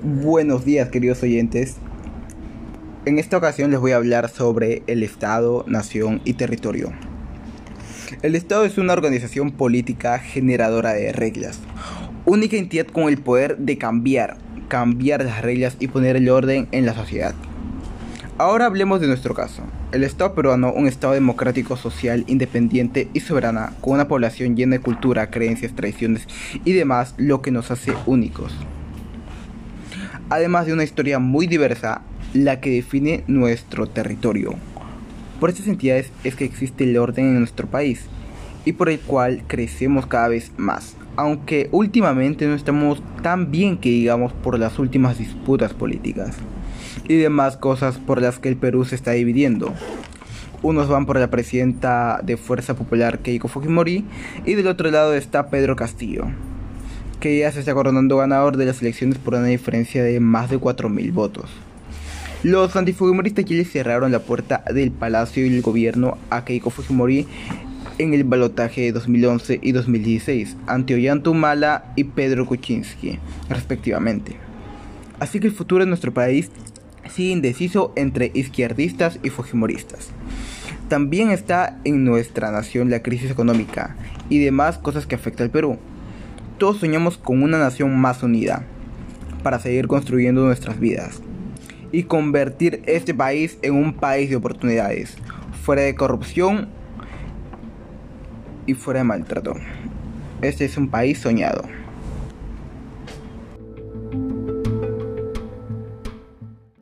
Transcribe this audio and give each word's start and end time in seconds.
Buenos 0.00 0.64
días 0.64 0.90
queridos 0.90 1.24
oyentes. 1.24 1.74
En 3.04 3.18
esta 3.18 3.36
ocasión 3.36 3.72
les 3.72 3.80
voy 3.80 3.90
a 3.90 3.96
hablar 3.96 4.28
sobre 4.28 4.84
el 4.86 5.02
Estado, 5.02 5.64
nación 5.66 6.20
y 6.24 6.34
territorio. 6.34 6.92
El 8.22 8.36
Estado 8.36 8.64
es 8.64 8.78
una 8.78 8.92
organización 8.92 9.50
política 9.50 10.20
generadora 10.20 10.92
de 10.92 11.10
reglas, 11.10 11.58
única 12.26 12.56
entidad 12.56 12.86
con 12.86 13.08
el 13.08 13.18
poder 13.18 13.58
de 13.58 13.76
cambiar, 13.76 14.36
cambiar 14.68 15.24
las 15.24 15.42
reglas 15.42 15.76
y 15.80 15.88
poner 15.88 16.14
el 16.14 16.28
orden 16.28 16.68
en 16.70 16.86
la 16.86 16.94
sociedad. 16.94 17.34
Ahora 18.38 18.66
hablemos 18.66 19.00
de 19.00 19.08
nuestro 19.08 19.34
caso. 19.34 19.64
El 19.90 20.04
Estado 20.04 20.32
peruano, 20.32 20.72
un 20.72 20.86
Estado 20.86 21.14
democrático, 21.14 21.76
social, 21.76 22.22
independiente 22.28 23.08
y 23.14 23.18
soberana, 23.18 23.72
con 23.80 23.94
una 23.94 24.06
población 24.06 24.54
llena 24.54 24.76
de 24.76 24.82
cultura, 24.82 25.28
creencias, 25.28 25.74
tradiciones 25.74 26.28
y 26.64 26.72
demás, 26.74 27.14
lo 27.16 27.42
que 27.42 27.50
nos 27.50 27.72
hace 27.72 27.94
únicos 28.06 28.54
además 30.30 30.66
de 30.66 30.72
una 30.72 30.84
historia 30.84 31.18
muy 31.18 31.46
diversa, 31.46 32.02
la 32.34 32.60
que 32.60 32.70
define 32.70 33.24
nuestro 33.26 33.86
territorio. 33.86 34.54
Por 35.40 35.50
estas 35.50 35.68
entidades 35.68 36.10
es 36.24 36.34
que 36.34 36.44
existe 36.44 36.84
el 36.84 36.98
orden 36.98 37.26
en 37.26 37.38
nuestro 37.38 37.66
país 37.66 38.06
y 38.64 38.72
por 38.72 38.88
el 38.88 38.98
cual 39.00 39.42
crecemos 39.46 40.06
cada 40.06 40.28
vez 40.28 40.52
más, 40.56 40.96
aunque 41.16 41.68
últimamente 41.72 42.46
no 42.46 42.54
estamos 42.54 43.02
tan 43.22 43.50
bien 43.50 43.78
que 43.78 43.88
digamos 43.88 44.32
por 44.32 44.58
las 44.58 44.78
últimas 44.78 45.18
disputas 45.18 45.74
políticas 45.74 46.36
y 47.06 47.16
demás 47.16 47.56
cosas 47.56 47.98
por 47.98 48.20
las 48.20 48.38
que 48.38 48.48
el 48.48 48.56
Perú 48.56 48.84
se 48.84 48.94
está 48.94 49.12
dividiendo. 49.12 49.72
Unos 50.60 50.88
van 50.88 51.06
por 51.06 51.18
la 51.20 51.30
presidenta 51.30 52.20
de 52.24 52.36
Fuerza 52.36 52.74
Popular 52.74 53.20
Keiko 53.20 53.46
Fujimori 53.46 54.04
y 54.44 54.54
del 54.54 54.66
otro 54.66 54.90
lado 54.90 55.14
está 55.14 55.50
Pedro 55.50 55.76
Castillo 55.76 56.26
que 57.20 57.38
ya 57.38 57.50
se 57.52 57.60
está 57.60 57.74
coronando 57.74 58.16
ganador 58.16 58.56
de 58.56 58.66
las 58.66 58.80
elecciones 58.80 59.18
por 59.18 59.34
una 59.34 59.46
diferencia 59.46 60.02
de 60.02 60.20
más 60.20 60.50
de 60.50 60.58
4.000 60.58 61.12
votos. 61.12 61.50
Los 62.44 62.76
antifujimoristas 62.76 63.44
ya 63.44 63.64
cerraron 63.64 64.12
la 64.12 64.20
puerta 64.20 64.62
del 64.72 64.92
palacio 64.92 65.44
y 65.44 65.56
el 65.56 65.62
gobierno 65.62 66.18
a 66.30 66.44
Keiko 66.44 66.70
Fujimori 66.70 67.26
en 67.98 68.14
el 68.14 68.22
balotaje 68.22 68.82
de 68.82 68.92
2011 68.92 69.58
y 69.60 69.72
2016 69.72 70.56
ante 70.68 70.94
Ollanta 70.94 71.30
Humala 71.30 71.92
y 71.96 72.04
Pedro 72.04 72.46
Kuczynski, 72.46 73.18
respectivamente. 73.48 74.36
Así 75.18 75.40
que 75.40 75.48
el 75.48 75.52
futuro 75.52 75.84
de 75.84 75.88
nuestro 75.88 76.14
país 76.14 76.50
sigue 77.10 77.30
indeciso 77.30 77.92
entre 77.96 78.30
izquierdistas 78.34 79.18
y 79.24 79.30
fujimoristas. 79.30 80.10
También 80.88 81.30
está 81.30 81.78
en 81.84 82.04
nuestra 82.04 82.52
nación 82.52 82.88
la 82.88 83.02
crisis 83.02 83.30
económica 83.30 83.96
y 84.30 84.38
demás 84.38 84.78
cosas 84.78 85.06
que 85.06 85.16
afectan 85.16 85.46
al 85.46 85.50
Perú. 85.50 85.78
Todos 86.58 86.78
soñamos 86.78 87.16
con 87.16 87.44
una 87.44 87.56
nación 87.56 87.96
más 87.96 88.20
unida 88.24 88.64
para 89.44 89.60
seguir 89.60 89.86
construyendo 89.86 90.44
nuestras 90.44 90.80
vidas 90.80 91.22
y 91.92 92.02
convertir 92.02 92.82
este 92.86 93.14
país 93.14 93.58
en 93.62 93.74
un 93.74 93.94
país 93.94 94.28
de 94.28 94.34
oportunidades, 94.34 95.16
fuera 95.62 95.82
de 95.82 95.94
corrupción 95.94 96.68
y 98.66 98.74
fuera 98.74 98.98
de 98.98 99.04
maltrato. 99.04 99.54
Este 100.42 100.64
es 100.64 100.76
un 100.76 100.88
país 100.88 101.20
soñado. 101.20 101.62